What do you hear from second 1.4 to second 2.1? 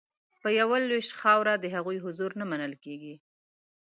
د هغوی